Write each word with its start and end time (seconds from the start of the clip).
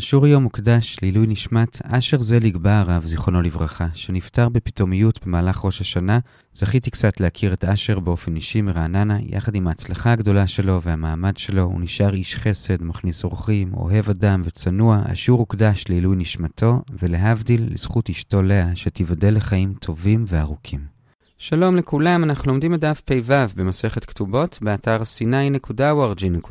השיעור 0.00 0.26
היום 0.26 0.42
מוקדש 0.42 0.96
לעילוי 1.02 1.26
נשמת 1.26 1.78
אשר 1.84 2.20
זליג 2.22 2.56
בא 2.56 2.80
הרב, 2.80 3.06
זיכרונו 3.06 3.42
לברכה, 3.42 3.86
שנפטר 3.94 4.48
בפתאומיות 4.48 5.26
במהלך 5.26 5.64
ראש 5.64 5.80
השנה. 5.80 6.18
זכיתי 6.52 6.90
קצת 6.90 7.20
להכיר 7.20 7.52
את 7.52 7.64
אשר 7.64 7.98
באופן 7.98 8.36
אישי 8.36 8.62
מרעננה, 8.62 9.18
יחד 9.22 9.54
עם 9.54 9.66
ההצלחה 9.66 10.12
הגדולה 10.12 10.46
שלו 10.46 10.82
והמעמד 10.82 11.36
שלו, 11.36 11.62
הוא 11.62 11.80
נשאר 11.80 12.14
איש 12.14 12.36
חסד, 12.36 12.82
מכניס 12.82 13.24
אורחים, 13.24 13.74
אוהב 13.74 14.10
אדם 14.10 14.42
וצנוע. 14.44 15.02
השיעור 15.04 15.40
הוקדש 15.40 15.84
לעילוי 15.88 16.16
נשמתו, 16.16 16.82
ולהבדיל 16.98 17.68
לזכות 17.70 18.10
אשתו 18.10 18.42
לאה, 18.42 18.70
שתיבדל 18.74 19.36
לחיים 19.36 19.74
טובים 19.80 20.24
וארוכים. 20.26 20.80
שלום 21.38 21.76
לכולם, 21.76 22.24
אנחנו 22.24 22.52
לומדים 22.52 22.74
את 22.74 22.80
דף 22.80 23.00
פ"ו 23.04 23.34
במסכת 23.56 24.04
כתובות, 24.04 24.58
באתר 24.62 25.02
sny.org.il. 25.02 26.50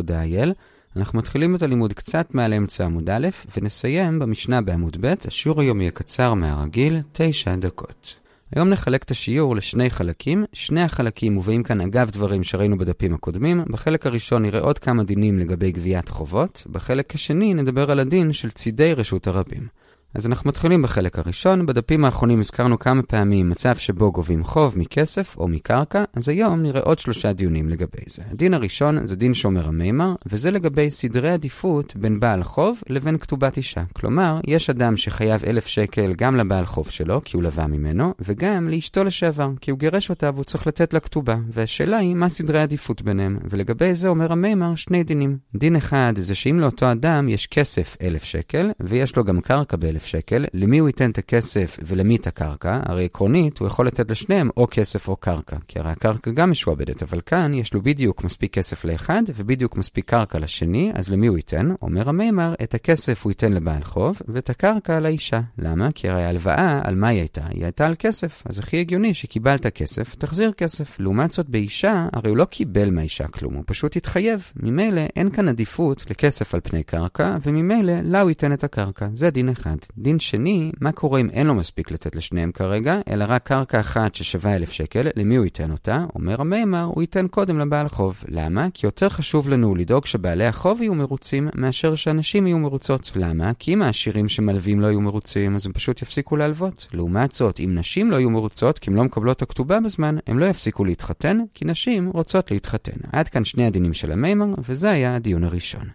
אנחנו 1.00 1.20
מתחילים 1.20 1.56
את 1.56 1.64
הלימוד 1.64 1.94
קצת 1.94 2.36
מעל 2.36 2.54
אמצע 2.54 2.86
עמוד 2.86 3.10
א', 3.10 3.28
ונסיים 3.58 4.20
במשנה 4.20 4.62
בעמוד 4.62 4.98
ב', 5.02 5.14
השיעור 5.28 5.62
היום 5.62 5.82
יהיה 5.82 5.92
קצר 5.92 6.34
מהרגיל, 6.34 7.02
תשע 7.12 7.56
דקות. 7.56 8.20
היום 8.56 8.70
נחלק 8.70 9.04
את 9.04 9.12
השיעור 9.12 9.56
לשני 9.56 9.90
חלקים, 9.90 10.46
שני 10.54 10.82
החלקים 10.82 11.34
מובאים 11.34 11.64
כאן 11.64 11.82
אגב 11.82 12.10
דברים 12.10 12.44
שראינו 12.44 12.78
בדפים 12.78 13.14
הקודמים. 13.14 13.64
בחלק 13.70 14.06
הראשון 14.06 14.42
נראה 14.42 14.60
עוד 14.60 14.80
כמה 14.80 15.04
דינים 15.04 15.40
לגבי 15.40 15.72
גביית 15.72 16.10
חובות, 16.10 16.64
בחלק 16.72 17.16
השני 17.16 17.54
נדבר 17.54 17.92
על 17.92 18.00
הדין 18.00 18.34
של 18.34 18.50
צידי 18.50 18.94
רשות 18.94 19.28
הרבים. 19.28 19.68
אז 20.14 20.28
אנחנו 20.28 20.48
מתחילים 20.48 20.82
בחלק 20.82 21.20
הראשון. 21.20 21.66
בדפים 21.66 22.06
האחרונים 22.06 22.40
הזכרנו 22.40 22.80
כמה 22.80 23.02
פעמים 23.02 23.50
מצב 23.50 23.76
שבו 23.76 24.12
גובים 24.12 24.44
חוב 24.44 24.80
מכסף 24.80 25.36
או 25.38 25.48
מקרקע, 25.48 26.04
אז 26.14 26.30
היום 26.30 26.62
נראה 26.62 26.82
עוד 26.82 27.00
שלושה 27.00 27.34
דיונים 27.34 27.70
לגבי 27.70 28.02
זה. 28.08 28.24
הדין 28.32 28.54
הראשון 28.54 29.06
זה 29.06 29.16
דין 29.16 29.34
שומר 29.34 29.68
המימר, 29.68 30.16
וזה 30.26 30.52
לגבי 30.52 30.92
סדרי 30.92 31.32
עדיפות 31.32 31.96
בין 31.96 32.20
בעל 32.20 32.44
חוב 32.44 32.82
לבין 32.90 33.18
כתובת 33.18 33.58
אישה. 33.58 33.84
כלומר, 33.94 34.40
יש 34.48 34.70
אדם 34.70 34.98
שחייב 34.98 35.44
אלף 35.48 35.68
שקל 35.68 36.14
גם 36.18 36.36
לבעל 36.36 36.66
חוב 36.66 36.90
שלו, 36.90 37.22
כי 37.26 37.36
הוא 37.36 37.44
לווה 37.44 37.68
ממנו, 37.68 38.14
וגם 38.20 38.70
לאשתו 38.70 39.04
לשעבר, 39.04 39.52
כי 39.62 39.72
הוא 39.72 39.80
גירש 39.80 40.10
אותה 40.10 40.30
והוא 40.34 40.44
צריך 40.44 40.68
לתת 40.68 40.94
לה 40.94 41.00
כתובה. 41.00 41.36
והשאלה 41.50 41.98
היא, 41.98 42.16
מה 42.16 42.30
סדרי 42.30 42.60
העדיפות 42.60 43.02
ביניהם? 43.02 43.38
ולגבי 43.50 43.94
זה 43.94 44.08
אומר 44.08 44.32
המימר 44.32 44.76
שני 44.76 45.04
דינים. 45.04 45.38
דין 45.56 45.76
אחד 45.76 46.14
זה 46.16 46.36
שאם 46.36 46.60
לאותו 46.60 46.92
אדם 46.92 47.30
יש 47.30 47.48
כסף 47.48 47.98
אלף 48.02 48.24
שקל, 48.24 48.72
ויש 48.80 49.16
לו 49.16 49.24
גם 49.24 49.42
קרקע 49.42 49.78
באלף 49.78 49.99
אלף 50.00 50.06
שקל, 50.06 50.46
למי 50.54 50.78
הוא 50.78 50.90
ייתן 50.90 51.12
את 51.12 51.18
הכסף 51.18 51.80
ולמי 51.84 52.16
את 52.16 52.28
הקרקע? 52.28 52.80
הרי 52.86 53.06
עקרונית 53.06 53.60
הוא 53.60 53.68
יכול 53.68 53.88
לתת 53.88 54.12
לשניהם 54.12 54.50
או 54.58 54.68
כסף 54.72 55.08
או 55.08 55.16
קרקע, 55.16 55.58
כי 55.68 55.80
הרי 55.80 55.92
הקרקע 55.92 56.32
גם 56.32 56.52
משועבדת, 56.52 57.04
אבל 57.04 57.22
כאן 57.22 57.54
יש 57.54 57.74
לו 57.74 57.82
בדיוק 57.82 58.24
מספיק 58.24 58.54
כסף 58.54 58.86
לאחד 58.86 59.22
ובדיוק 59.36 59.78
מספיק 59.78 60.10
קרקע 60.10 60.40
לשני, 60.40 60.92
אז 60.96 61.10
למי 61.10 61.28
הוא 61.28 61.38
ייתן? 61.38 61.74
אומר 61.82 62.10
המימר, 62.10 62.54
את 62.64 62.74
הכסף 62.74 63.24
הוא 63.24 63.32
ייתן 63.32 63.54
לבעל 63.54 63.84
חוב 63.84 64.22
ואת 64.28 64.50
הקרקע 64.50 65.00
לאישה. 65.00 65.42
למה? 65.58 65.92
כי 65.92 66.10
הרי 66.10 66.24
ההלוואה, 66.24 66.82
על 66.84 66.96
מה 66.96 67.08
היא 67.08 67.20
הייתה? 67.20 67.42
היא 67.50 67.64
הייתה 67.64 67.86
על 67.86 67.96
כסף. 68.00 68.44
אז 68.46 68.60
הכי 68.60 68.80
הגיוני 68.80 69.14
שקיבלת 69.14 69.68
כסף, 69.68 70.16
תחזיר 70.16 70.52
כסף. 70.52 71.00
לעומת 71.00 71.32
זאת 71.32 71.50
באישה, 71.50 72.08
הרי 72.14 72.30
הוא 72.30 72.38
לא 72.38 72.46
קיבל 72.46 72.90
מהאישה 72.90 73.28
כלום, 73.28 73.54
הוא 73.54 73.64
פשוט 73.66 73.96
התחייב. 73.96 74.52
ממילא 74.56 75.02
אין 75.16 75.30
כאן 75.30 75.50
עדיפות 75.50 76.06
לכסף 76.10 76.54
על 76.54 76.62
פני 76.64 76.84
קרקע, 76.84 77.38
וממילא 77.44 77.94
לה 78.04 78.22
הוא 78.22 78.30
ייתן 78.30 78.54
את 78.54 78.64
הקרקע. 78.64 79.08
זה 79.14 79.30
דין 79.30 79.50
אחד. 79.50 79.78
דין 79.98 80.20
שני, 80.20 80.72
מה 80.82 80.92
קורה 80.92 81.20
אם 81.20 81.30
אין 81.30 81.48
לו 81.48 81.56
מספיק 81.56 81.92
לתת 81.92 82.16
לשניהם 82.16 82.52
כרגע, 82.52 83.00
אלא 83.10 83.26
רק 83.28 83.44
קרקע 83.44 83.80
אחת 83.80 84.16
ששווה 84.16 84.56
אלף 84.56 84.72
שקל, 84.72 85.08
למי 85.16 85.36
הוא 85.36 85.46
ייתן 85.46 85.72
אותה? 85.72 86.06
אומר 86.16 86.42
המימר, 86.42 86.84
הוא 86.84 87.02
ייתן 87.02 87.28
קודם 87.28 87.60
לבעל 87.60 87.90
חוב. 87.90 88.24
למה? 88.28 88.68
כי 88.74 88.88
יותר 88.88 89.10
חשוב 89.10 89.50
לנו 89.50 89.76
לדאוג 89.76 90.06
שבעלי 90.06 90.46
החוב 90.46 90.82
יהיו 90.82 90.94
מרוצים, 90.94 91.50
מאשר 91.56 91.96
שאנשים 91.96 92.48
יהיו 92.48 92.60
מרוצות. 92.60 93.12
למה? 93.16 93.52
כי 93.60 93.74
אם 93.74 93.82
העשירים 93.82 94.30
שמלווים 94.30 94.82
לא 94.82 94.88
יהיו 94.88 95.02
מרוצים, 95.02 95.56
אז 95.56 95.66
הם 95.66 95.74
פשוט 95.74 96.02
יפסיקו 96.02 96.36
להלוות. 96.36 96.88
לעומת 96.94 97.32
זאת, 97.32 97.60
אם 97.60 97.72
נשים 97.76 98.12
לא 98.12 98.16
יהיו 98.16 98.30
מרוצות, 98.30 98.80
כי 98.80 98.90
הן 98.90 98.96
לא 98.96 99.04
מקבלות 99.04 99.42
הכתובה 99.42 99.80
בזמן, 99.80 100.18
הם 100.28 100.40
לא 100.40 100.46
יפסיקו 100.46 100.86
להתחתן, 100.86 101.38
כי 101.54 101.66
נשים 101.66 102.10
רוצות 102.14 102.52
להתחתן. 102.52 102.98
עד 103.12 103.30
כאן 103.30 103.46
שני 103.46 103.66
הדינים 103.66 103.94
של 103.94 104.12
המימר, 104.12 104.54
וזה 104.68 104.90
היה 104.90 105.16
הדיון 105.16 105.44
הראשון. 105.44 105.90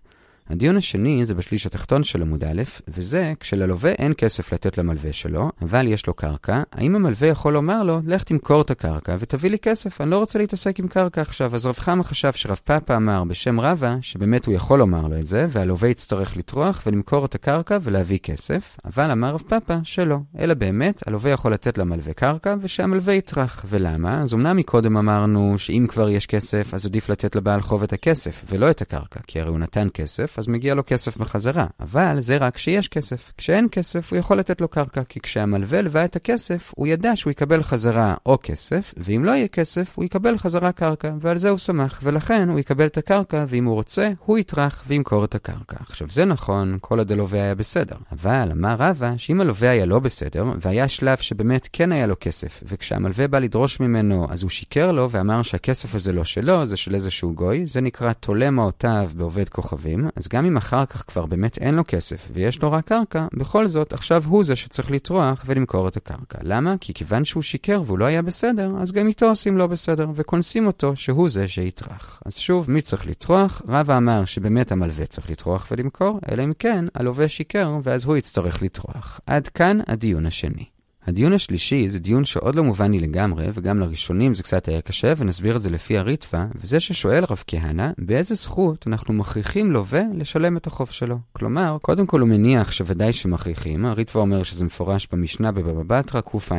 הדיון 0.49 0.77
השני 0.77 1.27
זה 1.27 1.35
בשליש 1.35 1.67
התחתון 1.67 2.05
של 2.05 2.23
עמוד 2.23 2.45
א', 2.45 2.63
וזה 2.89 3.33
כשללווה 3.41 3.91
אין 3.91 4.13
כסף 4.17 4.53
לתת 4.53 4.79
למלווה 4.79 5.13
שלו, 5.13 5.51
אבל 5.63 5.89
יש 5.89 6.07
לו 6.07 6.15
קרקע, 6.15 6.63
האם 6.73 6.97
המלווה 6.97 7.29
יכול 7.29 7.53
לומר 7.53 7.83
לו, 7.83 8.01
לך 8.07 8.23
תמכור 8.23 8.61
את 8.61 8.71
הקרקע 8.71 9.17
ותביא 9.21 9.51
לי 9.51 9.59
כסף, 9.59 10.01
אני 10.01 10.11
לא 10.11 10.19
רוצה 10.19 10.39
להתעסק 10.39 10.79
עם 10.79 10.89
קרקע 10.89 11.21
עכשיו. 11.21 11.55
אז 11.55 11.67
רב 11.67 11.75
חמא 11.79 12.03
חשב 12.03 12.33
שרב 12.33 12.61
פאפה 12.65 12.97
אמר 12.97 13.25
בשם 13.25 13.61
רבא, 13.61 13.97
שבאמת 14.01 14.47
הוא 14.47 14.55
יכול 14.55 14.79
לומר 14.79 15.09
לו 15.09 15.19
את 15.19 15.27
זה, 15.27 15.47
והלווה 15.49 15.89
יצטרך 15.89 16.37
לטרוח 16.37 16.83
ולמכור 16.87 17.25
את 17.25 17.35
הקרקע 17.35 17.79
ולהביא 17.83 18.19
כסף, 18.19 18.77
אבל 18.85 19.11
אמר 19.11 19.35
רב 19.35 19.43
פאפה 19.49 19.77
שלא, 19.85 20.19
אלא 20.39 20.55
באמת, 20.55 21.03
הלווה 21.07 21.31
יכול 21.31 21.53
לתת 21.53 21.79
למלווה 21.79 22.13
קרקע 22.13 22.55
ושהמלווה 22.61 23.15
יטרח. 23.15 23.65
ולמה? 23.69 24.23
אז 24.23 24.35
אמנם 24.35 24.57
מקודם 24.57 24.97
אמרנו 24.97 25.55
שאם 25.59 25.87
כבר 25.89 26.09
יש 26.09 26.27
כסף, 26.27 26.75
אז 26.75 26.87
עדיף 26.87 27.09
לתת 27.09 27.37
לבעל 27.37 27.61
חוב 27.61 27.83
את 27.83 27.93
הכסף, 27.93 28.45
ולא 28.49 28.71
את 28.71 28.83
הקרקע, 28.83 29.21
כי 29.27 29.41
הרי 29.41 29.51
הוא 29.51 29.59
נתן 29.59 29.89
כסף, 29.95 30.34
אז 30.39 30.49
מגיע 30.49 30.75
לו 30.75 30.83
כסף 30.87 31.17
בחזרה. 31.17 31.67
אבל 31.81 32.21
זה 32.21 32.37
רק 32.37 32.55
כשיש 32.55 32.89
כסף. 32.89 33.33
כשאין 33.37 33.69
כסף, 33.71 34.13
הוא 34.13 34.19
יכול 34.19 34.39
לתת 34.39 34.61
לו 34.61 34.69
קרקע, 34.69 35.03
כי 35.09 35.21
כשהמלווה 35.21 35.83
לווה 35.83 36.05
את 36.05 36.17
הכסף, 36.17 36.73
הוא 36.77 36.87
ידע 36.87 37.17
שהוא 37.17 37.31
יקבל 37.31 37.63
חזרה 37.63 38.15
או 38.27 38.39
כסף, 38.43 38.95
ואם 38.97 39.25
לא 39.25 39.31
יהיה 39.31 39.49
כסף, 39.49 39.93
הוא 39.97 40.05
יקבל 40.05 40.39
חזרה 40.39 40.73
קרקע, 40.73 41.13
ועל 41.21 41.39
זה 41.39 41.49
הוא 41.49 41.59
שמח, 41.59 42.01
ולכן 42.03 42.49
הוא 42.49 42.59
יקבל 42.59 42.87
את 42.87 42.99
הקרקע, 42.99 43.45
ואם 43.49 43.65
הוא 43.65 43.75
רוצה, 43.75 44.11
הוא 44.25 44.39
יטרח 44.39 44.85
וימכור 44.87 45.25
את 45.25 45.35
הקרקע. 45.35 45.77
עכשיו, 45.81 46.09
זה 46.11 46.25
נכון, 46.25 46.79
כל 46.81 46.99
עוד 46.99 47.13
הלווה 47.13 47.43
היה 47.43 47.55
בסדר. 47.55 47.97
אבל 48.13 48.49
אמר 48.53 48.77
רבא, 48.79 49.13
שאם 49.17 49.41
הלווה 49.41 49.71
היה 49.71 49.87
לא 49.87 49.99
בסדר, 49.99 50.45
והיה 50.61 50.89
שלב 50.89 51.19
שבאמת 51.19 51.69
כן 51.73 51.93
היה 51.93 52.07
לו 52.07 52.15
כסף, 52.21 52.63
וכשהמלווה 52.69 53.29
בא 53.29 53.39
לדרוש 53.39 53.81
ממנו, 53.81 54.27
אז 54.31 54.43
הוא 54.43 54.51
שיקר 54.51 54.93
לו 54.93 55.11
ואמר 55.11 55.43
שהכסף 55.43 55.95
הזה 55.95 56.13
לא 56.13 56.25
שלו, 56.25 56.65
זה 56.65 56.77
של 56.77 56.95
איזשהו 56.95 57.35
גוי, 57.35 57.67
זה 57.67 57.81
נקרא 57.81 58.13
תולה 58.13 58.51
מעותיו 58.51 59.11
בעובד 59.17 59.49
כוכבים, 59.49 60.09
אז 60.25 60.29
גם 60.29 60.45
אם 60.45 60.57
אחר 60.57 60.87
כך 60.87 61.05
כבר 61.07 61.27
באמת 61.27 61.59
אין 61.59 61.75
לו 61.75 61.83
כסף 61.89 62.29
ויש 62.33 62.63
לו 62.63 62.73
רק 62.73 62.85
קרקע, 62.85 63.27
בכל 63.35 63.67
זאת 63.67 63.93
עכשיו 63.93 64.25
הוא 64.27 64.45
זה 64.45 64.57
שצריך 64.57 64.91
לטרוח 64.91 65.43
ולמכור 65.47 65.89
את 65.89 65.97
הקרקע. 65.97 66.39
למה? 66.43 66.75
כי 66.81 66.95
כיוון 66.95 67.25
שהוא 67.25 67.43
שיקר 67.43 67.83
והוא 67.87 67.99
לא 67.99 68.05
היה 68.05 68.23
בסדר, 68.23 68.73
אז 68.81 68.93
גם 68.93 69.07
איתו 69.07 69.27
עושים 69.27 69.59
לא 69.59 69.67
בסדר, 69.67 70.09
וקונסים 70.15 70.67
אותו 70.67 70.97
שהוא 70.97 71.29
זה 71.29 71.49
שיטרח. 71.49 72.23
אז 72.27 72.37
שוב, 72.37 72.71
מי 72.71 72.83
צריך 72.83 73.07
לטרוח? 73.07 73.63
רבא 73.69 73.97
אמר 73.97 74.25
שבאמת 74.25 74.73
המלווה 74.73 75.07
צריך 75.07 75.31
לטרוח 75.31 75.67
ולמכור, 75.71 76.21
אלא 76.31 76.45
אם 76.45 76.53
כן, 76.59 76.85
הלווה 76.95 77.29
שיקר, 77.29 77.79
ואז 77.83 78.05
הוא 78.05 78.17
יצטרך 78.17 78.63
לטרוח. 78.63 79.21
עד 79.27 79.49
כאן 79.49 79.79
הדיון 79.87 80.27
השני. 80.27 80.74
הדיון 81.07 81.33
השלישי 81.33 81.89
זה 81.89 81.99
דיון 81.99 82.25
שעוד 82.25 82.55
לא 82.55 82.65
מובן 82.65 82.91
לי 82.91 82.99
לגמרי, 82.99 83.47
וגם 83.55 83.79
לראשונים 83.79 84.35
זה 84.35 84.43
קצת 84.43 84.69
היה 84.69 84.81
קשה, 84.81 85.13
ונסביר 85.17 85.57
את 85.57 85.63
זה 85.63 85.71
לפי 85.71 85.99
הריטווה, 85.99 86.47
וזה 86.55 86.81
ששואל 86.81 87.25
רב 87.25 87.45
כהנא, 87.47 87.91
באיזה 87.99 88.35
זכות 88.35 88.87
אנחנו 88.87 89.15
מכריחים 89.15 89.73
לווה 89.73 90.03
לשלם 90.15 90.57
את 90.57 90.67
החוב 90.67 90.91
שלו. 90.91 91.19
כלומר, 91.33 91.77
קודם 91.83 92.07
כל 92.07 92.21
הוא 92.21 92.29
מניח 92.29 92.73
שוודאי 92.73 93.13
שמכריחים, 93.13 93.87
הריטווה 93.87 94.23
אומר 94.23 94.43
שזה 94.43 94.65
מפורש 94.65 95.09
במשנה 95.13 95.53
בבבא 95.53 95.99
בתרא 95.99 96.21
קע"ה, 96.21 96.57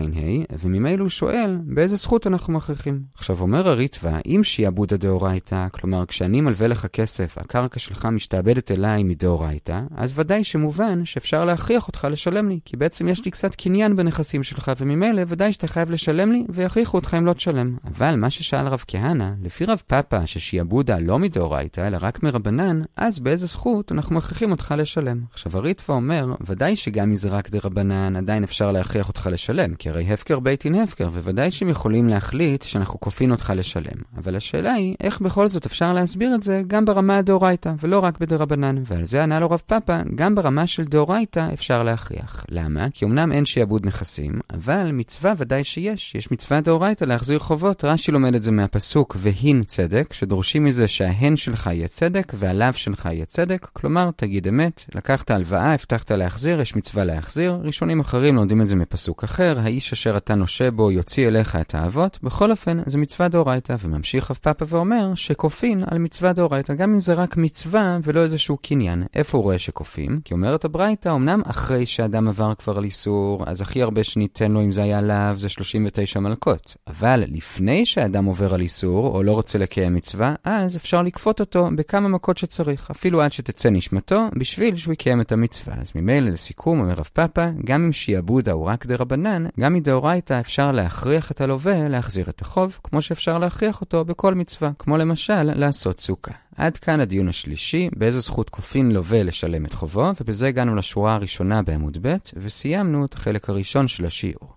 וממילא 0.59 1.01
הוא 1.01 1.09
שואל, 1.09 1.57
באיזה 1.63 1.95
זכות 1.95 2.28
אנחנו 2.28 2.53
מכריחים. 2.53 3.01
עכשיו 3.16 3.41
אומר 3.41 3.69
הריטווה, 3.69 4.19
אם 4.25 4.44
שיעבודא 4.44 4.97
דאורייתא, 4.97 5.67
כלומר 5.72 6.05
כשאני 6.05 6.41
מלווה 6.41 6.67
לך 6.67 6.85
כסף, 6.85 7.38
הקרקע 7.38 7.79
שלך 7.79 8.05
משתעבדת 8.05 8.72
אליי 8.72 9.03
מדאורייתא, 9.03 9.81
אז 9.95 10.19
ודאי 10.19 10.44
שמובן 10.44 11.05
שאפשר 11.05 11.45
להכריח 11.45 11.88
אותך 11.88 12.07
לשלם 12.11 12.50
לי, 12.50 12.59
כי 12.66 12.78
בעצם 12.78 13.07
יש 13.07 13.25
לי 13.25 13.31
קצת 13.31 13.55
קניין 13.55 13.95
בנכסים 13.95 14.34
הנכסים 14.35 14.44
שלך, 14.44 14.72
וממילא 14.79 15.22
ודאי 15.28 15.53
שאתה 15.53 15.68
חייב 15.68 15.91
לשלם 15.91 16.31
לי, 16.31 16.44
ויכריחו 16.50 16.97
אותך 16.97 17.16
אם 17.18 17.25
לא 17.25 17.34
תשלם. 17.34 17.78
אבל 17.88 18.16
מה 18.16 18.29
ששאל 18.29 18.68
רב 18.68 18.84
כהנא, 18.88 19.29
לפי 19.41 19.66
רב 19.66 19.81
פאפה, 19.88 20.28
ששיעבודה 20.28 21.00
לא 21.00 21.19
מדאורייתא, 21.19 21.88
אלא 21.88 21.97
רק 22.01 22.23
מרבנן, 22.23 22.81
אז 22.97 23.19
באיזה 23.19 23.46
זכות 23.46 23.91
אנחנו 23.91 24.16
מכריחים 24.16 24.51
אותך 24.51 24.73
לשלם. 24.78 25.22
עכשיו 25.34 25.57
הריטווה 25.57 25.96
אומר, 25.96 26.35
ודאי 26.47 26.75
שגם 26.75 27.09
אם 27.09 27.16
זה 27.16 27.29
רק 27.29 27.49
דרבנן, 27.49 28.16
עדיין 28.16 28.43
אפשר 28.43 28.72
להכריח 28.72 29.08
אותך 29.08 29.29
לשלם, 29.32 29.76
כי 29.76 29.90
הרי 29.90 30.14
הפקר 30.14 30.40
בית 30.40 30.66
אין 30.66 30.76
הפקר, 30.76 31.08
ובוודאי 31.08 31.52
שהם 31.52 31.70
יכולים 31.70 32.08
להחליט 32.08 32.64
שאנחנו 32.64 32.99
כופין 32.99 33.32
אותך 33.32 33.53
לשלם. 33.55 34.02
אבל 34.17 34.35
השאלה 34.35 34.73
היא, 34.73 34.96
איך 35.02 35.22
בכל 35.22 35.47
זאת 35.47 35.66
אפשר 35.66 35.93
להסביר 35.93 36.35
את 36.35 36.43
זה 36.43 36.61
גם 36.67 36.85
ברמה 36.85 37.17
הדאורייתא, 37.17 37.73
ולא 37.82 37.99
רק 37.99 38.20
בדרבנן. 38.20 38.76
ועל 38.85 39.05
זה 39.05 39.23
ענה 39.23 39.40
לו 39.40 39.49
רב 39.49 39.61
פאפה, 39.66 39.97
גם 40.16 40.35
ברמה 40.35 40.67
של 40.67 40.84
דאורייתא 40.84 41.47
אפשר 41.53 41.84
להכריח. 41.84 42.46
למה? 42.49 42.87
כי 42.93 43.05
אמנם 43.05 43.32
אין 43.32 43.46
שיעבוד 43.46 43.85
נכסים. 43.85 44.24
נכסים, 44.25 44.39
אבל 44.53 44.91
מצווה 44.91 45.33
ודאי 45.37 45.63
שיש. 45.63 46.16
יש 46.16 46.31
מצווה 46.31 46.61
דאורייתא 46.61 47.05
להחזיר 47.05 47.39
חובות. 47.39 47.83
רש"י 47.85 48.11
לומד 48.11 48.35
את 48.35 48.43
זה 48.43 48.51
מהפסוק 48.51 49.16
והין 49.19 49.63
צדק, 49.63 50.13
שדורשים 50.13 50.66
מזה 50.66 50.87
שההן 50.87 51.35
שלך 51.35 51.69
יהיה 51.73 51.87
צדק 51.87 52.33
והלאו 52.35 52.73
שלך 52.73 53.05
יהיה 53.11 53.25
צדק. 53.25 53.67
כלומר, 53.73 54.09
תגיד 54.16 54.47
אמת, 54.47 54.85
לקחת 54.95 55.31
הלוואה, 55.31 55.73
הבטחת 55.73 56.11
להחזיר, 56.11 56.61
יש 56.61 56.75
מצווה 56.75 57.03
להחזיר. 57.03 57.59
ראשונים 57.63 57.99
אחרים 57.99 58.35
לומדים 58.35 58.61
את 58.61 58.67
זה 58.67 58.75
מפסוק 58.75 59.23
אחר, 59.23 59.59
האיש 59.59 59.93
אשר 59.93 60.17
אתה 60.17 60.35
נושה 60.35 60.72
בו 60.72 60.91
יוציא 60.91 61.27
אליך 61.27 61.55
את 61.55 61.75
האבות. 61.75 62.19
בכל 62.23 62.51
אופן, 62.51 62.79
זה 62.85 62.97
מצווה 62.97 63.27
דאורייתא, 63.27 63.75
וממשיך 63.79 64.31
רב 64.31 64.37
פאפה 64.41 64.66
ואומר 64.69 65.16
שכופין 65.16 65.83
על 65.87 65.97
מצווה 65.97 66.33
דאורייתא, 66.33 66.73
גם 66.73 66.93
אם 66.93 66.99
זה 66.99 67.13
רק 67.13 67.37
מצווה 67.37 67.97
ולא 68.03 68.23
איזשהו 68.23 68.57
קניין. 68.61 69.03
איפה 69.13 69.37
הוא 69.37 69.43
רואה 69.43 69.59
שכופים? 69.59 70.19
כי 70.25 70.33
אומרת 70.33 70.66
הברייתא, 70.66 71.09
אמנם 71.09 71.41
אחרי 71.45 71.85
שאדם 71.85 72.27
עבר 72.27 72.53
כבר 72.53 72.77
על 72.77 72.83
איסור, 72.83 73.43
אז 73.47 73.61
הכי 73.61 73.81
הרבה 73.81 74.03
שניתן 74.16 74.52
לו 74.52 74.62
אם 74.62 74.72
זה 74.72 74.84
היה 74.84 75.02
לאו 75.02 75.35
זה 75.35 75.50
39 75.50 76.20
מלקות. 76.20 76.76
אבל 76.88 77.23
לפני 77.28 77.85
שאדם 77.85 78.26
עובר 78.26 78.53
על 78.53 78.62
איסור, 78.62 79.08
או 79.16 79.23
לא 79.23 79.32
רוצה 79.32 79.58
לקיים 79.58 79.96
מצווה, 79.96 80.35
אז 80.44 80.78
אפשר 80.78 81.02
לכפות 81.02 81.40
אותו 81.40 81.70
בכמה 81.76 82.08
מכות 82.08 82.38
שצריך, 82.38 82.91
אפילו 82.91 83.22
עד 83.22 83.32
שתצא 83.32 83.70
נשמתו, 83.70 84.28
בשביל 84.40 84.76
שהוא 84.76 84.94
יקיים 84.94 85.22
את 85.22 85.32
המצווה. 85.32 85.76
אז 85.82 85.91
ממילא 85.96 86.29
לסיכום, 86.29 86.79
אומר 86.79 86.94
רב 86.94 87.09
פאפה, 87.14 87.46
גם 87.66 87.84
אם 87.85 87.91
שיעבודה 87.91 88.52
הוא 88.52 88.66
רק 88.66 88.85
דרבנן, 88.85 89.46
גם 89.59 89.73
מדאורייתא 89.73 90.40
אפשר 90.40 90.72
להכריח 90.72 91.32
את 91.32 91.41
הלווה 91.41 91.88
להחזיר 91.88 92.29
את 92.29 92.41
החוב, 92.41 92.79
כמו 92.84 93.02
שאפשר 93.02 93.38
להכריח 93.38 93.82
אותו 93.82 94.06
בכל 94.06 94.34
מצווה, 94.34 94.72
כמו 94.79 94.97
למשל 94.97 95.44
לעשות 95.44 96.00
סוכה. 96.00 96.32
עד 96.57 96.78
כאן 96.78 96.99
הדיון 96.99 97.28
השלישי, 97.28 97.90
באיזה 97.96 98.19
זכות 98.19 98.49
כופין 98.49 98.91
לווה 98.91 99.23
לשלם 99.23 99.66
את 99.66 99.73
חובו, 99.73 100.11
ובזה 100.22 100.47
הגענו 100.47 100.75
לשורה 100.75 101.16
הראשונה 101.16 101.61
בעמוד 101.61 101.97
ב', 102.02 102.16
וסיימנו 102.35 103.05
את 103.05 103.13
החלק 103.13 103.49
הראשון 103.49 103.87
של 103.87 104.05
השיעור. 104.05 104.55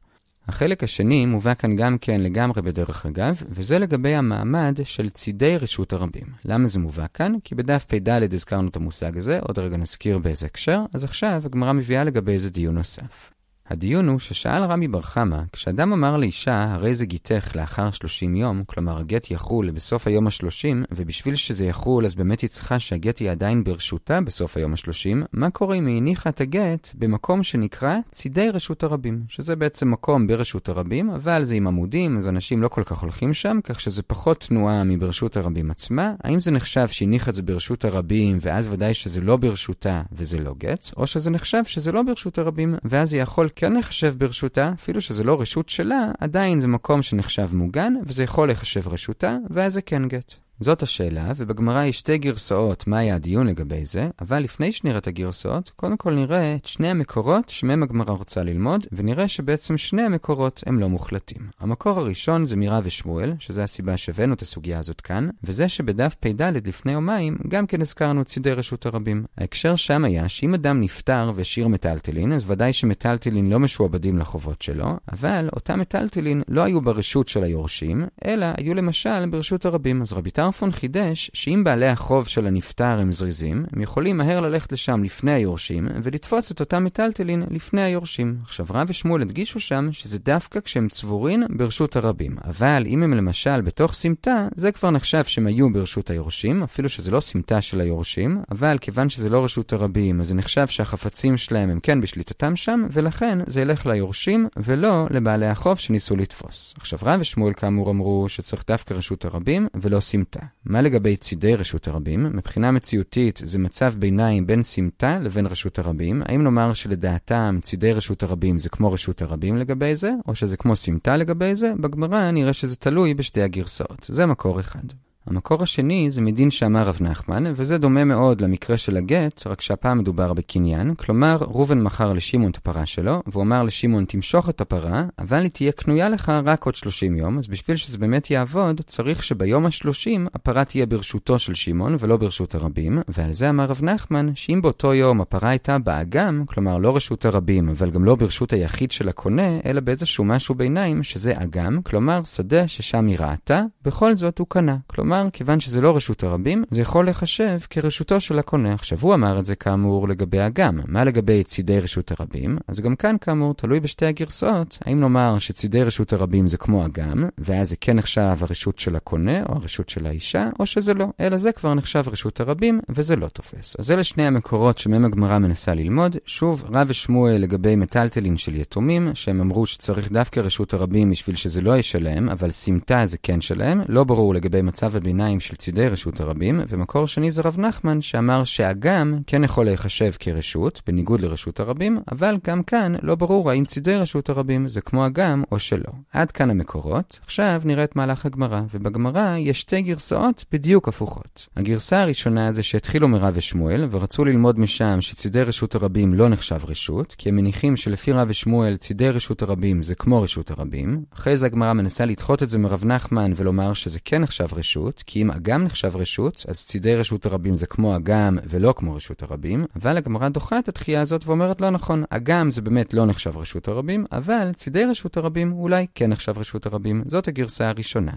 החלק 0.49 0.85
השני 0.85 1.27
מובא 1.27 1.55
כאן 1.55 1.77
גם 1.77 1.99
כן 1.99 2.21
לגמרי 2.21 2.63
בדרך 2.63 3.07
אגב, 3.07 3.43
וזה 3.49 3.79
לגבי 3.79 4.15
המעמד 4.15 4.81
של 4.85 5.11
צידי 5.11 5.57
רשות 5.57 5.93
הרבים. 5.93 6.27
למה 6.45 6.69
זה 6.69 6.79
מובא 6.79 7.07
כאן? 7.15 7.33
כי 7.45 7.55
בדף 7.55 7.85
פ"ד 7.85 8.35
הזכרנו 8.35 8.69
את 8.69 8.77
המושג 8.77 9.19
הזה, 9.19 9.39
עוד 9.41 9.59
רגע 9.59 9.77
נזכיר 9.77 10.19
באיזה 10.19 10.47
הקשר, 10.47 10.81
אז 10.93 11.05
עכשיו 11.05 11.43
הגמרא 11.45 11.73
מביאה 11.73 12.05
לגבי 12.05 12.33
איזה 12.33 12.51
דיון 12.51 12.75
נוסף. 12.75 13.31
הדיון 13.71 14.09
הוא 14.09 14.19
ששאל 14.19 14.63
רמי 14.63 14.89
בר 14.89 15.03
חמא, 15.03 15.41
כשאדם 15.53 15.93
אמר 15.93 16.17
לאישה, 16.17 16.73
הרי 16.75 16.95
זה 16.95 17.07
גיתך 17.07 17.57
לאחר 17.57 17.91
30 17.91 18.37
יום, 18.37 18.63
כלומר 18.67 18.99
הגט 18.99 19.31
יחול 19.31 19.71
בסוף 19.71 20.07
היום 20.07 20.27
ה-30, 20.27 20.87
ובשביל 20.91 21.35
שזה 21.35 21.67
יחול 21.67 22.07
אז 22.07 22.15
באמת 22.15 22.41
היא 22.41 22.51
צריכה 22.51 22.79
שהגט 22.79 23.21
יהיה 23.21 23.33
עדיין 23.33 23.65
ברשותה 23.65 24.21
בסוף 24.21 24.57
היום 24.57 24.73
ה-30, 24.73 25.27
מה 25.33 25.51
קורה 25.51 25.77
אם 25.77 25.87
היא 25.87 25.97
הניחה 25.97 26.31
את 26.31 26.41
הגט 26.41 26.93
במקום 26.95 27.43
שנקרא 27.43 27.97
צידי 28.11 28.51
רשות 28.51 28.83
הרבים, 28.83 29.23
שזה 29.29 29.57
בעצם 29.57 29.91
מקום 29.91 30.27
ברשות 30.27 30.69
הרבים, 30.69 31.11
אבל 31.11 31.45
זה 31.45 31.55
עם 31.55 31.67
עמודים, 31.67 32.17
אז 32.17 32.29
אנשים 32.29 32.63
לא 32.63 32.69
כל 32.69 32.85
כך 32.85 32.99
הולכים 32.99 33.35
שם, 33.35 33.59
כך 33.65 33.81
שזה 33.81 34.03
פחות 34.03 34.41
תנועה 34.49 34.85
מברשות 34.85 35.37
הרבים 35.37 35.71
עצמה. 35.71 36.13
האם 36.25 36.41
זה 36.41 36.51
נחשב 36.51 36.89
שהניחה 36.89 37.31
את 37.31 37.35
זה 37.35 37.43
ברשות 37.43 37.85
הרבים, 37.85 38.39
ואז 38.41 38.69
ודאי 38.73 38.95
שזה 38.95 39.21
לא 39.21 39.37
ברשותה 39.37 40.03
וזה 40.13 40.39
לא 40.39 40.55
גט, 40.59 40.91
או 40.97 41.07
שזה 41.07 41.31
נחשב 41.31 41.65
שזה 41.65 41.93
לא 41.93 42.03
ברשות 42.03 42.39
הרבים, 42.39 42.75
ואז 42.85 43.15
היא 43.15 43.23
יכול 43.23 43.49
כן 43.61 43.73
לחשב 43.73 44.15
ברשותה, 44.19 44.73
אפילו 44.75 45.01
שזה 45.01 45.25
לא 45.25 45.41
רשות 45.41 45.69
שלה, 45.69 46.11
עדיין 46.19 46.61
זה 46.61 46.69
מקום 46.69 47.03
שנחשב 47.03 47.49
מוגן, 47.53 47.95
וזה 48.07 48.25
יכול 48.25 48.51
לחשב 48.51 48.89
רשותה, 48.89 49.37
ואז 49.51 49.75
זה 49.75 49.83
כן 49.83 50.09
גט. 50.09 50.35
זאת 50.61 50.83
השאלה, 50.83 51.33
ובגמרא 51.37 51.85
יש 51.85 51.99
שתי 51.99 52.19
גרסאות 52.19 52.87
מה 52.87 52.99
היה 52.99 53.15
הדיון 53.15 53.47
לגבי 53.47 53.85
זה, 53.85 54.09
אבל 54.21 54.39
לפני 54.39 54.73
שנראה 54.73 54.99
את 54.99 55.07
הגרסאות, 55.07 55.73
קודם 55.77 55.97
כל 55.97 56.15
נראה 56.15 56.55
את 56.55 56.67
שני 56.67 56.89
המקורות 56.89 57.49
שמהם 57.49 57.83
הגמרא 57.83 58.11
רוצה 58.11 58.43
ללמוד, 58.43 58.87
ונראה 58.93 59.29
שבעצם 59.29 59.77
שני 59.77 60.03
המקורות 60.03 60.63
הם 60.67 60.81
לא 60.81 60.89
מוחלטים. 60.89 61.43
המקור 61.61 61.99
הראשון 61.99 62.45
זה 62.45 62.57
מירה 62.57 62.81
ושמואל, 62.83 63.33
שזה 63.39 63.63
הסיבה 63.63 63.97
שהבאנו 63.97 64.35
את 64.35 64.43
הסוגיה 64.43 64.79
הזאת 64.79 65.01
כאן, 65.01 65.29
וזה 65.45 65.69
שבדף 65.69 66.17
פ"ד 66.21 66.43
לפני 66.43 66.93
יומיים, 66.93 67.39
גם 67.49 67.67
כן 67.67 67.81
הזכרנו 67.81 68.23
את 68.23 68.27
צידי 68.27 68.53
רשות 68.53 68.87
הרבים. 68.87 69.25
ההקשר 69.39 69.77
שם 69.77 70.05
היה 70.05 70.29
שאם 70.29 70.55
אדם 70.55 70.81
נפטר 70.81 71.33
והשאיר 71.35 71.69
מטלטלין, 71.69 72.33
אז 72.33 72.51
ודאי 72.51 72.73
שמטלטלין 72.73 73.51
לא 73.51 73.59
משועבדים 73.59 74.19
לחובות 74.19 74.63
שלו, 74.63 74.97
אבל 75.13 75.49
אותם 75.57 75.81
מטלטלין 75.81 76.43
לא 76.49 76.61
היו 76.63 76.81
ברשות 76.81 77.29
של 77.29 77.43
היורשים, 77.43 78.07
אלא 78.25 78.47
היו 78.57 78.75
למשל 78.75 79.27
ברשות 79.27 79.67
הרבים. 79.67 80.03
אז 80.03 80.13
רבי 80.13 80.31
טרפון 80.49 80.71
חידש 80.71 81.31
שאם 81.35 81.65
בעלי 81.65 81.87
החוב 81.87 82.29
של 82.29 82.47
הנפטר 82.47 82.99
הם 83.01 83.13
זריזים, 83.13 83.65
הם 83.73 83.81
יכולים 83.81 84.17
מהר 84.17 84.41
ללכת 84.41 84.73
לשם 84.73 85.05
לפני 85.05 85.33
היורשים 85.33 85.89
ולתפוס 86.03 86.53
את 86.53 86.61
אותם 86.61 86.85
מטלטלין 86.85 87.43
לפני 87.51 87.83
היורשים. 87.83 88.37
עכשיו 88.43 88.67
רב 88.71 88.87
ושמואל 88.91 89.23
הדגישו 89.23 89.61
שם 89.61 89.89
שזה 89.93 90.19
דווקא 90.19 90.61
כשהם 90.61 90.89
צבורין 90.89 91.45
ברשות 91.51 91.97
הרבים. 91.97 92.37
אבל 92.45 92.85
אם 92.87 93.03
הם 93.03 93.15
למשל 93.15 93.61
בתוך 93.61 93.95
סמטה, 93.95 94.49
זה 94.57 94.73
כבר 94.73 94.91
נחשב 94.91 95.25
שהם 95.25 95.47
היו 95.47 95.73
ברשות 95.73 96.11
היורשים, 96.11 96.63
אפילו 96.63 96.89
שזה 96.89 97.11
לא 97.11 97.21
סמטה 97.21 97.61
של 97.61 97.81
היורשים, 97.81 98.43
אבל 98.51 98.79
כיוון 98.81 99.09
שזה 99.09 99.29
לא 99.29 99.45
רשות 99.45 99.73
הרבים, 99.73 100.21
אז 100.21 100.29
זה 100.29 100.35
נחשב 100.35 100.67
שהחפצים 100.67 101.37
שלהם 101.37 101.71
הם 101.71 101.81
כן 101.81 102.01
בשליטתם 102.01 102.57
שם, 102.57 102.87
ולכן 102.91 103.39
זה 103.47 103.61
ילך 103.61 103.87
ליורשים 103.87 104.49
ולא 104.57 105.07
לבעלי 105.11 105.47
החוב 105.47 105.79
שניסו 105.79 106.17
לתפוס. 106.17 106.75
עכשיו 106.77 106.99
רב 107.03 107.21
ושמואל 107.21 107.53
כאמור 107.53 107.91
אמרו 107.91 108.29
שצריך 108.29 108.65
דווקא 108.67 108.95
רשות 108.95 109.25
הרבים 109.25 109.69
ולא 109.75 110.01
סמטה. 110.01 110.38
סמטה. 110.39 110.47
מה 110.65 110.83
לגבי 110.83 111.17
צידי 111.17 111.55
רשות 111.55 111.89
הרבים? 111.89 112.37
מבחינה 112.37 112.71
מציאותית 112.71 113.41
זה 113.45 113.59
מצב 113.59 113.95
ביניים 113.99 114.47
בין 114.47 114.63
סמטה 114.63 115.19
לבין 115.19 115.47
רשות 115.47 115.79
הרבים. 115.79 116.23
האם 116.25 116.43
נאמר 116.43 116.73
שלדעתם 116.73 117.59
צידי 117.63 117.93
רשות 117.93 118.23
הרבים 118.23 118.59
זה 118.59 118.69
כמו 118.69 118.93
רשות 118.93 119.23
הרבים 119.23 119.57
לגבי 119.57 119.95
זה, 119.95 120.11
או 120.29 120.35
שזה 120.35 120.57
כמו 120.57 120.77
סמטה 120.77 121.17
לגבי 121.17 121.55
זה? 121.55 121.73
בגמרא 121.81 122.31
נראה 122.31 122.53
שזה 122.53 122.77
תלוי 122.77 123.15
בשתי 123.15 123.43
הגרסאות. 123.43 124.07
זה 124.09 124.27
מקור 124.27 124.61
אחד. 124.61 124.85
המקור 125.31 125.63
השני 125.63 126.11
זה 126.11 126.23
מדין 126.23 126.51
שאמר 126.51 126.83
רב 126.83 126.99
נחמן, 127.01 127.45
וזה 127.55 127.79
דומה 127.79 128.05
מאוד 128.05 128.41
למקרה 128.41 128.77
של 128.77 128.97
הגט, 128.97 129.47
רק 129.47 129.61
שהפעם 129.61 129.99
מדובר 129.99 130.33
בקניין. 130.33 130.95
כלומר, 130.95 131.37
ראובן 131.41 131.81
מכר 131.81 132.13
לשמעון 132.13 132.51
את 132.51 132.57
הפרה 132.57 132.87
שלו, 132.87 133.23
והוא 133.27 133.43
אמר 133.43 133.63
לשמעון, 133.63 134.05
תמשוך 134.05 134.49
את 134.49 134.61
הפרה, 134.61 135.05
אבל 135.19 135.43
היא 135.43 135.51
תהיה 135.51 135.73
קנויה 135.73 136.09
לך 136.09 136.33
רק 136.45 136.65
עוד 136.65 136.75
30 136.75 137.17
יום, 137.17 137.39
אז 137.39 137.47
בשביל 137.47 137.77
שזה 137.77 137.99
באמת 137.99 138.31
יעבוד, 138.31 138.81
צריך 138.81 139.25
שביום 139.25 139.67
ה-30 139.67 140.29
הפרה 140.35 140.65
תהיה 140.65 140.87
ברשותו 140.87 141.39
של 141.39 141.55
שמעון 141.55 141.97
ולא 141.99 142.17
ברשות 142.17 142.55
הרבים, 142.55 142.99
ועל 143.09 143.33
זה 143.33 143.51
אמר 143.51 143.65
רב 143.65 143.81
נחמן, 143.83 144.35
שאם 144.35 144.63
באותו 144.63 144.95
יום 144.95 145.21
הפרה 145.21 145.49
הייתה 145.49 145.79
באגם, 145.79 146.45
כלומר 146.47 146.79
לא 146.79 146.97
רשות 146.97 147.25
הרבים, 147.25 147.69
אבל 147.69 147.91
גם 147.91 148.05
לא 148.05 148.15
ברשות 148.15 148.53
היחיד 148.53 148.93
של 148.93 149.09
הקונה, 149.09 149.59
אלא 149.67 149.81
באיזשהו 149.81 150.25
משהו 150.25 150.55
ביניים, 150.55 151.03
שזה 151.03 151.33
אגם, 151.37 151.83
כלומר 151.83 152.25
שדה 152.25 152.69
ששם 152.69 153.07
היא 153.07 153.19
ראתה, 153.19 153.65
בכל 153.85 154.17
זאת 154.17 154.39
הוא 154.39 154.47
קנה. 154.51 154.77
כלומר, 154.87 155.18
אמר, 155.21 155.31
כיוון 155.31 155.61
שזה 155.61 155.81
לא 155.81 155.97
רשות 155.97 156.23
הרבים, 156.23 156.65
זה 156.71 156.81
יכול 156.81 157.09
לחשב 157.09 157.59
כרשותו 157.71 158.21
של 158.21 158.39
הקונה. 158.39 158.75
עכשיו, 158.75 158.99
הוא 159.01 159.15
אמר 159.15 159.39
את 159.39 159.45
זה 159.45 159.55
כאמור 159.55 160.09
לגבי 160.09 160.47
אגם. 160.47 160.81
מה 160.87 161.05
לגבי 161.05 161.45
צידי 161.45 161.81
רשות 161.81 162.13
הרבים? 162.13 162.59
אז 162.69 162.81
גם 162.81 162.97
כאן 162.97 163.17
כאמור 163.21 163.55
תלוי 163.55 163.81
בשתי 163.81 164.07
הגרסאות, 164.07 164.79
האם 164.85 165.01
נאמר 165.01 165.39
שצידי 165.39 165.83
רשות 165.83 166.13
הרבים 166.13 166.49
זה 166.49 166.57
כמו 166.57 166.87
אגם, 166.87 167.25
ואז 167.39 167.69
זה 167.69 167.77
כן 167.81 167.97
נחשב 167.97 168.37
הרשות 168.41 168.79
של 168.79 168.97
הקונה 168.97 169.43
או 169.43 169.55
הרשות 169.55 169.89
של 169.89 170.07
האישה, 170.07 170.49
או 170.61 170.67
שזה 170.67 170.95
לא, 170.95 171.07
אלא 171.21 171.37
זה 171.37 171.53
כבר 171.53 171.75
נחשב 171.75 172.05
רשות 172.07 172.41
הרבים, 172.41 172.81
וזה 172.89 173.17
לא 173.17 173.29
תופס. 173.29 173.77
אז 173.79 173.91
אלה 173.91 174.05
שני 174.05 174.27
המקורות 174.27 174.79
שמהם 174.79 175.05
הגמרא 175.05 175.39
מנסה 175.39 175.75
ללמוד. 175.75 176.17
שוב, 176.27 176.65
רב 176.73 176.87
ושמואל 176.91 177.37
לגבי 177.37 177.77
מטלטלין 177.77 178.37
של 178.37 178.57
יתומים, 178.57 179.11
שהם 179.15 179.41
אמרו 179.41 179.67
שצריך 179.67 180.13
דווקא 180.13 180.41
רשות 180.41 180.75
הרבים 180.75 181.11
בשביל 181.11 181.37
שזה 181.37 181.61
לא 181.61 181.71
יהיה 181.71 181.83
שלהם, 181.83 182.29
אבל 182.29 182.51
סמטה 182.51 183.07
זה 183.07 183.19
כן 183.23 183.41
שלהם. 183.41 183.81
לא 183.89 184.05
ברור 184.05 184.35
לגבי 184.35 184.63
מצב 184.63 184.97
הביניים 185.09 185.41
של 185.41 185.57
צידי 185.57 185.89
רשות 185.89 186.21
הרבים, 186.21 186.61
ומקור 186.69 187.07
שני 187.07 187.31
זה 187.31 187.43
רב 187.43 187.61
נחמן 187.61 188.01
שאמר 188.01 188.45
שאגם 188.45 189.19
כן 189.27 189.45
יכול 189.45 189.65
להיחשב 189.65 190.13
כרשות, 190.19 190.83
בניגוד 190.87 191.21
לרשות 191.21 191.61
הרבים, 191.61 191.99
אבל 192.13 192.37
גם 192.47 192.63
כאן 192.63 192.95
לא 193.03 193.15
ברור 193.15 193.51
האם 193.51 193.65
צידי 193.65 193.95
רשות 193.95 194.29
הרבים 194.29 194.69
זה 194.69 194.81
כמו 194.81 195.07
אגם 195.07 195.43
או 195.53 195.59
שלא. 195.59 195.93
עד 196.13 196.31
כאן 196.31 196.51
המקורות, 196.51 197.21
עכשיו 197.25 197.63
נראה 197.65 197.85
את 197.85 197.97
מהלך 197.97 198.27
הגמרא, 198.27 198.61
ובגמרא 198.75 199.37
יש 199.37 199.61
שתי 199.61 199.83
גרסאות 199.83 200.45
בדיוק 200.53 200.89
הפוכות. 200.89 201.49
הגרסה 201.57 202.03
הראשונה 202.03 202.53
זה 202.53 202.63
שהתחילו 202.63 203.09
מרב 203.09 203.35
ושמואל, 203.37 203.89
ורצו 203.91 204.25
ללמוד 204.25 204.59
משם 204.59 205.01
שצידי 205.01 205.43
רשות 205.43 205.75
הרבים 205.75 206.15
לא 206.15 206.29
נחשב 206.29 206.61
רשות, 206.65 207.15
כי 207.19 207.29
הם 207.29 207.37
מניחים 207.37 207.77
שלפי 207.77 208.13
רב 208.13 208.27
ושמואל 208.31 208.77
צידי 208.77 209.11
רשות 209.11 209.43
הרבים 209.43 209.83
זה 209.83 209.95
כמו 209.95 210.23
רשות 210.23 210.51
הרבים. 210.51 211.03
אחרי 211.15 211.37
זה 211.37 211.47
הגמרא 211.47 211.73
מנסה 211.73 212.05
לדחות 212.05 212.43
את 212.43 212.51
זה 212.51 212.59
מרב 212.59 212.85
נחמן 212.85 213.33
ולומר 213.37 213.73
שזה 213.73 213.99
כן 214.05 214.23
נחשב 214.23 214.47
רשות, 214.53 214.98
רשות, 214.99 215.03
כי 215.07 215.23
אם 215.23 215.31
אגם 215.31 215.65
נחשב 215.65 215.97
רשות, 215.97 216.45
אז 216.49 216.67
צידי 216.67 216.95
רשות 216.97 217.27
הרבים 217.27 217.55
זה 217.55 217.67
כמו 217.67 217.97
אגם 217.97 218.39
ולא 218.45 218.75
כמו 218.77 218.95
רשות 218.95 219.23
הרבים, 219.23 219.65
אבל 219.77 219.97
הגמרא 219.97 220.29
דוחה 220.29 220.59
את 220.59 220.69
התחייה 220.69 221.01
הזאת 221.01 221.27
ואומרת 221.27 221.61
לא 221.61 221.71
נכון, 221.71 222.05
אגם 222.11 222.51
זה 222.51 222.63
באמת 222.63 222.95
לא 222.95 223.07
נחשב 223.07 223.37
רשות 223.37 223.69
הרבים, 223.69 224.07
אבל 224.13 224.53
צידי 224.53 224.85
רשות 224.85 225.17
הרבים 225.17 225.53
אולי 225.53 225.87
כן 225.95 226.11
נחשב 226.11 226.39
רשות 226.39 226.67
הרבים. 226.67 227.03
זאת 227.07 227.29
הגרסה 227.29 227.69
הראשונה. 227.69 228.13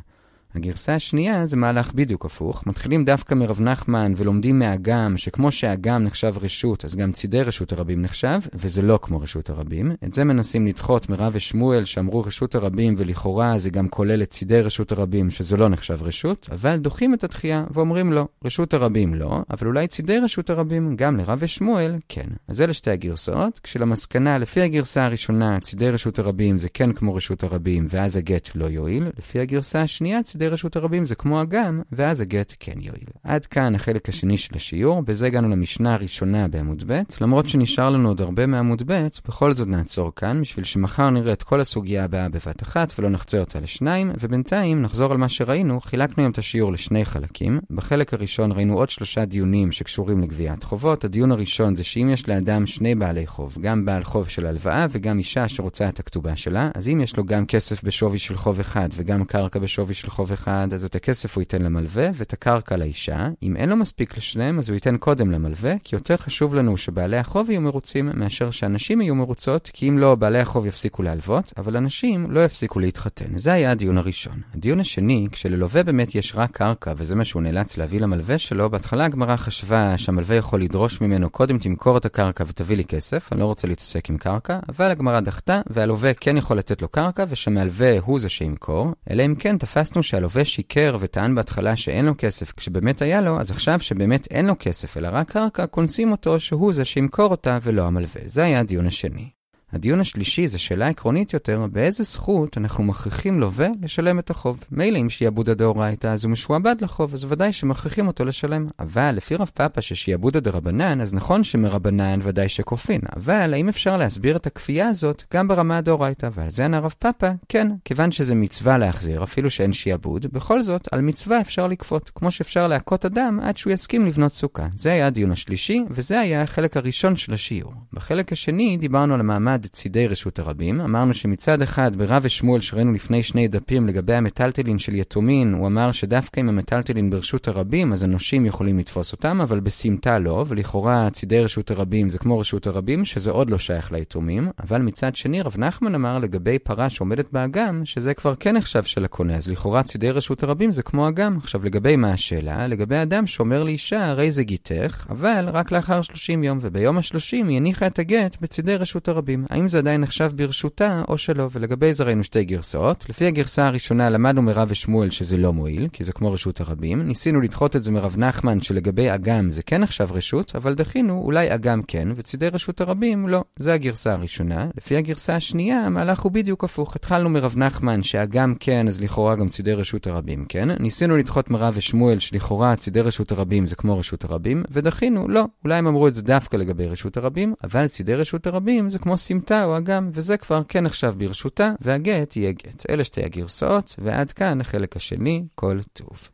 הגרסה 0.56 0.96
השנייה 0.96 1.46
זה 1.46 1.58
מהלך 1.58 1.94
בדיוק 1.94 2.26
הפוך. 2.26 2.68
מתחילים 2.68 3.06
דווקא 3.06 3.36
מרב 3.36 3.62
נחמן 3.62 4.14
ולומדים 4.18 4.60
מהאגם, 4.60 5.18
שכמו 5.18 5.52
שהאגם 5.52 6.04
נחשב 6.04 6.34
רשות, 6.42 6.86
אז 6.86 6.96
גם 6.96 7.12
צידי 7.12 7.42
רשות 7.42 7.72
הרבים 7.72 8.02
נחשב, 8.02 8.40
וזה 8.54 8.82
לא 8.82 9.00
כמו 9.02 9.20
רשות 9.20 9.50
הרבים. 9.50 9.92
את 10.04 10.14
זה 10.14 10.24
מנסים 10.24 10.68
לדחות 10.68 11.10
מרב 11.10 11.32
ושמואל, 11.36 11.86
שאמרו 11.86 12.22
רשות 12.22 12.56
הרבים, 12.56 12.94
ולכאורה 12.98 13.58
זה 13.58 13.70
גם 13.70 13.90
כולל 13.90 14.22
את 14.22 14.30
צידי 14.30 14.62
רשות 14.62 14.92
הרבים, 14.92 15.30
שזה 15.30 15.58
לא 15.58 15.70
נחשב 15.70 15.98
רשות, 16.02 16.50
אבל 16.52 16.78
דוחים 16.78 17.14
את 17.14 17.24
התחייה 17.24 17.66
ואומרים 17.72 18.14
לא, 18.14 18.28
רשות 18.46 18.74
הרבים 18.74 19.14
לא, 19.14 19.42
אבל 19.50 19.68
אולי 19.68 19.88
צידי 19.88 20.18
רשות 20.18 20.50
הרבים, 20.50 20.96
גם 20.96 21.18
לרב 21.18 21.38
ושמואל, 21.42 21.96
כן. 22.10 22.28
אז 22.48 22.62
אלה 22.62 22.74
שתי 22.74 22.92
הגרסאות, 22.92 23.60
כשלמסקנה, 23.60 24.38
לפי 24.38 24.62
הגרסה 24.62 25.06
הראשונה, 25.06 25.60
צידי 25.60 25.90
רשות 25.90 26.20
הרבים 26.20 26.60
זה 26.60 26.70
כן 26.70 26.94
כמו 26.94 27.16
רשות 27.16 27.44
הרבים, 27.44 27.86
ואז 27.90 28.18
הגט 28.18 28.50
לא 28.56 28.66
יועיל. 28.66 29.08
לפי 29.18 29.40
הגרסה 29.40 29.82
השנייה, 29.82 30.24
צידי 30.24 30.41
רשות 30.48 30.76
הרבים 30.76 31.06
זה 31.06 31.16
כמו 31.16 31.42
אגם, 31.42 31.82
ואז 31.92 32.22
הגט 32.22 32.54
כן 32.60 32.82
יועיל. 32.82 33.08
עד 33.24 33.46
כאן 33.46 33.76
החלק 33.76 34.10
השני 34.10 34.38
של 34.38 34.56
השיעור, 34.56 35.02
בזה 35.02 35.28
הגענו 35.28 35.50
למשנה 35.50 35.94
הראשונה 35.94 36.48
בעמוד 36.48 36.84
ב'. 36.88 37.02
למרות 37.22 37.50
שנשאר 37.50 37.90
לנו 37.90 38.08
עוד 38.08 38.22
הרבה 38.22 38.46
מעמוד 38.46 38.84
ב', 38.86 39.08
בכל 39.28 39.54
זאת 39.54 39.68
נעצור 39.68 40.16
כאן, 40.16 40.42
בשביל 40.42 40.66
שמחר 40.66 41.10
נראה 41.10 41.34
את 41.34 41.44
כל 41.44 41.62
הסוגיה 41.62 42.04
הבאה 42.04 42.30
בבת 42.30 42.64
אחת, 42.64 42.94
ולא 43.00 43.10
נחצה 43.10 43.40
אותה 43.40 43.60
לשניים, 43.60 44.12
ובינתיים 44.20 44.82
נחזור 44.82 45.12
על 45.12 45.18
מה 45.18 45.30
שראינו, 45.30 45.80
חילקנו 45.80 46.24
היום 46.24 46.32
את 46.32 46.38
השיעור 46.38 46.72
לשני 46.72 47.06
חלקים. 47.06 47.60
בחלק 47.72 48.14
הראשון 48.14 48.52
ראינו 48.52 48.78
עוד 48.78 48.90
שלושה 48.90 49.26
דיונים 49.26 49.72
שקשורים 49.72 50.22
לגביית 50.22 50.64
חובות. 50.64 51.04
הדיון 51.04 51.32
הראשון 51.32 51.76
זה 51.76 51.84
שאם 51.84 52.10
יש 52.14 52.30
לאדם 52.30 52.66
שני 52.66 52.96
בעלי 52.96 53.28
חוב, 53.28 53.58
גם 53.62 53.86
בעל 53.86 54.04
חוב 54.04 54.28
של 54.28 54.46
הלוואה 54.46 54.86
וגם 54.90 55.18
אישה 55.18 55.50
שרוצה 55.50 55.90
את 55.90 56.00
הכתובה 56.00 56.36
שלה, 56.36 56.70
אז 56.76 56.90
אם 56.90 57.02
יש 57.02 57.18
לו 57.18 57.24
גם 57.24 57.46
כסף 57.46 57.84
בשווי 57.84 58.20
של 58.20 58.38
חוב 58.38 58.60
אחד 58.60 58.90
וגם 58.96 59.26
קרקע 59.26 59.60
בשווי 59.60 59.94
של 59.94 60.10
חוב 60.10 60.31
אחד, 60.32 60.68
אז 60.74 60.86
את 60.86 60.96
הכסף 60.96 61.36
הוא 61.36 61.42
ייתן 61.42 61.62
למלווה 61.62 62.10
ואת 62.14 62.34
הקרקע 62.34 62.78
לאישה. 62.78 63.28
אם 63.44 63.56
אין 63.56 63.70
לו 63.70 63.76
מספיק 63.76 64.18
לשניהם, 64.18 64.60
אז 64.60 64.70
הוא 64.70 64.76
ייתן 64.76 64.98
קודם 64.98 65.32
למלווה, 65.32 65.74
כי 65.84 65.96
יותר 65.96 66.18
חשוב 66.18 66.56
לנו 66.56 66.78
שבעלי 66.78 67.18
החוב 67.18 67.50
יהיו 67.50 67.62
מרוצים 67.62 68.10
מאשר 68.14 68.52
שאנשים 68.52 69.02
יהיו 69.02 69.16
מרוצות, 69.16 69.70
כי 69.74 69.90
אם 69.90 69.98
לא, 69.98 70.16
בעלי 70.16 70.40
החוב 70.40 70.66
יפסיקו 70.66 71.04
להלוות, 71.04 71.54
אבל 71.58 71.78
אנשים 71.78 72.32
לא 72.32 72.46
יפסיקו 72.46 72.80
להתחתן. 72.80 73.38
זה 73.38 73.54
היה 73.54 73.72
הדיון 73.72 73.98
הראשון. 73.98 74.42
הדיון 74.56 74.80
השני, 74.80 75.28
כשללווה 75.32 75.84
באמת 75.84 76.16
יש 76.16 76.34
רק 76.36 76.52
קרקע, 76.52 76.94
וזה 76.98 77.16
מה 77.16 77.26
שהוא 77.26 77.42
נאלץ 77.42 77.78
להביא 77.78 78.02
למלווה 78.02 78.38
שלו, 78.38 78.70
בהתחלה 78.70 79.06
הגמרא 79.06 79.36
חשבה 79.36 79.98
שהמלווה 79.98 80.36
יכול 80.36 80.62
לדרוש 80.62 81.02
ממנו 81.02 81.30
קודם 81.30 81.58
תמכור 81.58 81.98
את 81.98 82.06
הקרקע 82.06 82.44
ותביא 82.48 82.78
לי 82.78 82.86
כסף, 82.86 83.34
אני 83.34 83.40
לא 83.40 83.46
רוצה 83.46 83.68
להתעסק 83.68 84.10
עם 84.10 84.18
קרקע, 84.18 84.60
אבל 84.70 84.92
הגמרא 84.92 85.20
דחתה, 85.20 85.62
והלווה 85.70 86.14
כן 86.14 86.38
יכול 86.38 86.58
לתת 86.58 86.82
לו 86.82 86.88
קרקע, 86.88 87.26
ושהמלווה 87.30 88.00
הוא 88.00 88.20
זה 88.20 88.30
שימכור, 88.30 88.94
אלא 89.10 89.26
אם 89.26 89.36
כן 89.36 89.58
תפסנו 89.58 90.04
שהלווה 90.22 90.46
שיקר 90.46 90.98
וטען 91.00 91.36
בהתחלה 91.36 91.76
שאין 91.76 92.06
לו 92.06 92.14
כסף, 92.18 92.52
כשבאמת 92.52 93.02
היה 93.02 93.22
לו, 93.22 93.40
אז 93.40 93.52
עכשיו 93.52 93.80
שבאמת 93.80 94.28
אין 94.32 94.46
לו 94.46 94.54
כסף, 94.60 94.98
אלא 94.98 95.10
רק 95.12 95.32
קרקע, 95.32 95.66
קונסים 95.66 96.12
אותו 96.12 96.40
שהוא 96.40 96.74
זה 96.74 96.86
שימכור 96.86 97.32
אותה 97.32 97.58
ולא 97.62 97.82
המלווה. 97.88 98.22
זה 98.26 98.44
היה 98.44 98.60
הדיון 98.60 98.88
השני. 98.88 99.41
הדיון 99.74 100.00
השלישי 100.00 100.48
זה 100.48 100.60
שאלה 100.60 100.88
עקרונית 100.88 101.34
יותר, 101.34 101.66
באיזה 101.72 102.04
זכות 102.04 102.58
אנחנו 102.58 102.84
מכריחים 102.84 103.40
לווה 103.40 103.68
לשלם 103.82 104.20
את 104.20 104.30
החוב. 104.30 104.64
מילא 104.72 105.00
אם 105.00 105.10
שיעבודא 105.10 105.54
דאורייתא 105.54 106.08
אז 106.08 106.26
הוא 106.26 106.32
משועבד 106.32 106.76
לחוב, 106.82 107.14
אז 107.14 107.32
ודאי 107.32 107.54
שמכריחים 107.54 108.08
אותו 108.08 108.26
לשלם. 108.26 108.68
אבל 108.80 109.12
לפי 109.12 109.36
רב 109.36 109.52
פאפא 109.54 109.82
ששיעבודא 109.82 110.40
דרבנן, 110.40 111.02
אז 111.02 111.14
נכון 111.14 111.44
שמרבנן 111.44 112.20
ודאי 112.24 112.50
שכופין. 112.50 113.02
אבל 113.16 113.54
האם 113.54 113.70
אפשר 113.70 113.98
להסביר 113.98 114.36
את 114.36 114.48
הכפייה 114.48 114.90
הזאת 114.90 115.24
גם 115.34 115.48
ברמה 115.48 115.78
הדאורייתא? 115.78 116.30
ועל 116.34 116.52
זה 116.52 116.66
ענה 116.66 116.80
רב 116.80 116.94
פאפא, 117.00 117.32
כן, 117.50 117.68
כיוון 117.86 118.12
שזה 118.12 118.36
מצווה 118.36 118.78
להחזיר, 118.78 119.24
אפילו 119.24 119.50
שאין 119.50 119.74
שיעבוד, 119.74 120.26
בכל 120.32 120.64
זאת, 120.64 120.88
על 120.92 121.02
מצווה 121.02 121.42
אפשר 121.42 121.68
לכפות, 121.68 122.12
כמו 122.16 122.32
שאפשר 122.32 122.68
להכות 122.68 123.06
אדם 123.06 123.40
עד 123.44 123.58
שהוא 123.58 123.74
יסכים 123.74 124.06
לבנות 124.06 124.32
סוכה. 124.32 124.68
זה 124.76 124.92
היה 124.92 125.08
הדיון 125.08 125.32
השלישי, 125.32 125.84
וזה 125.90 126.20
היה 126.20 126.42
החלק 126.42 126.78
הראשון 126.78 127.16
של 127.16 127.34
השיעור. 127.34 127.74
בחלק 127.94 128.32
השני 128.32 128.78
דיברנו 128.78 129.14
על 129.14 129.20
המעמד 129.20 129.61
את 129.66 129.74
צידי 129.74 130.08
רשות 130.08 130.40
הרבים. 130.40 130.82
אמרנו 130.82 131.14
שמצד 131.14 131.62
אחד, 131.62 131.96
ברב 131.96 132.22
ושמואל 132.26 132.62
שראינו 132.62 132.94
לפני 132.94 133.24
שני 133.24 133.48
דפים 133.48 133.88
לגבי 133.88 134.14
המטלטלין 134.14 134.80
של 134.80 134.96
יתומין, 134.96 135.54
הוא 135.54 135.68
אמר 135.68 135.92
שדווקא 135.92 136.40
אם 136.40 136.50
המטלטלין 136.50 137.10
ברשות 137.10 137.48
הרבים, 137.48 137.94
אז 137.94 138.04
הנושים 138.04 138.46
יכולים 138.46 138.80
לתפוס 138.80 139.12
אותם, 139.12 139.42
אבל 139.42 139.60
בסמטה 139.60 140.20
לא, 140.20 140.46
ולכאורה 140.48 141.10
צידי 141.10 141.40
רשות 141.40 141.72
הרבים 141.72 142.10
זה 142.10 142.20
כמו 142.20 142.40
רשות 142.40 142.68
הרבים, 142.68 143.06
שזה 143.06 143.32
עוד 143.32 143.50
לא 143.50 143.58
שייך 143.58 143.92
ליתומים. 143.92 144.50
אבל 144.64 144.82
מצד 144.82 145.16
שני, 145.16 145.42
רב 145.42 145.56
נחמן 145.58 145.96
אמר 145.96 146.20
לגבי 146.20 146.60
פרה 146.60 146.90
שעומדת 146.90 147.32
באגם, 147.32 147.86
שזה 147.86 148.14
כבר 148.14 148.36
כן 148.36 148.58
נחשב 148.58 148.84
של 148.84 149.06
הקונה, 149.06 149.36
אז 149.36 149.50
לכאורה 149.50 149.84
צידי 149.84 150.12
רשות 150.12 150.44
הרבים 150.44 150.72
זה 150.72 150.84
כמו 150.84 151.08
אגם. 151.08 151.38
עכשיו, 151.38 151.66
לגבי 151.66 151.96
מה 151.96 152.12
השאלה? 152.12 152.68
לגבי 152.68 153.02
אדם 153.02 153.28
שאומר 153.28 153.64
לאישה, 153.64 154.10
הרי 154.10 154.32
זה 154.32 154.44
גיתך, 154.44 155.08
אבל 155.10 155.50
רק 155.50 155.72
לאחר 155.72 156.02
30 156.02 156.44
יום, 156.44 156.60
וביום 156.62 156.98
ה-30 156.98 157.32
היא 157.32 157.58
הניחה 157.58 157.88
את 157.88 158.00
הגט 158.00 158.38
בצידי 158.42 158.76
רשות 158.76 159.08
הרבים. 159.08 159.46
האם 159.52 159.68
זה 159.68 159.78
עדיין 159.78 160.02
נחשב 160.02 160.32
ברשותה 160.36 161.02
או 161.08 161.18
שלא, 161.18 161.50
ולגבי 161.52 161.94
זה 161.94 162.04
ראינו 162.04 162.24
שתי 162.24 162.44
גרסאות. 162.44 163.06
לפי 163.10 163.26
הגרסה 163.26 163.68
הראשונה 163.68 164.10
למדנו 164.10 164.42
מרב 164.42 164.68
ושמואל 164.72 165.10
שזה 165.10 165.38
לא 165.38 165.54
מועיל, 165.54 165.88
כי 165.94 166.04
זה 166.04 166.14
כמו 166.14 166.32
רשות 166.32 166.62
הרבים. 166.62 167.08
ניסינו 167.08 167.42
לדחות 167.42 167.76
את 167.76 167.84
זה 167.84 167.92
מרב 167.92 168.16
נחמן 168.18 168.62
שלגבי 168.62 169.16
אגם 169.16 169.50
זה 169.50 169.64
כן 169.64 169.82
נחשב 169.82 170.08
רשות, 170.12 170.56
אבל 170.56 170.76
דחינו 170.76 171.22
אולי 171.26 171.56
אגם 171.56 171.82
כן, 171.88 172.08
וצידי 172.16 172.48
רשות 172.48 172.82
הרבים 172.82 173.28
לא. 173.28 173.44
זה 173.56 173.74
הגרסה 173.74 174.14
הראשונה. 174.14 174.68
לפי 174.78 174.98
הגרסה 174.98 175.36
השנייה, 175.36 175.86
המהלך 175.86 176.20
הוא 176.20 176.32
בדיוק 176.32 176.64
הפוך. 176.64 176.96
התחלנו 176.96 177.30
מרב 177.30 177.54
נחמן 177.58 178.04
שאגם 178.04 178.56
כן, 178.60 178.88
אז 178.88 179.02
לכאורה 179.02 179.36
גם 179.36 179.48
צידי 179.48 179.74
רשות 179.74 180.08
הרבים 180.08 180.46
כן. 180.50 180.82
ניסינו 180.82 181.18
לדחות 181.18 181.50
מרב 181.50 181.74
ושמואל 181.78 182.20
שלכאורה 182.20 182.76
צידי 182.76 183.02
רשות 183.02 183.32
הרבים 183.32 183.68
זה 183.68 183.76
כמו 183.76 183.98
רשות 183.98 184.24
הרבים, 184.24 184.64
ודחינו, 184.72 185.28
לא. 185.28 185.46
אולי 185.64 185.76
הם 185.76 185.88
אמרו 185.88 186.08
את 186.08 186.14
זה 186.16 186.22
דווקא 186.22 186.58
לגבי 186.58 186.88
רשות 186.88 187.18
הרבים, 187.18 187.54
אבל 187.64 187.88
צידי 187.88 188.16
רשות 188.16 188.48
הרבים 188.48 188.90
זה 188.90 189.00
כמו 189.00 189.18
סמטה 189.42 189.66
או 189.66 189.78
אגם, 189.78 190.10
וזה 190.14 190.38
כבר 190.38 190.62
כן 190.68 190.84
נחשב 190.84 191.14
ברשותה, 191.18 191.72
והגט 191.82 192.36
יהיה 192.36 192.52
גט. 192.52 192.84
אלה 192.90 193.04
שתי 193.04 193.24
הגרסאות, 193.24 193.96
ועד 194.00 194.32
כאן 194.32 194.62
החלק 194.62 194.96
השני, 194.96 195.44
כל 195.56 195.80
טוב. 195.94 196.30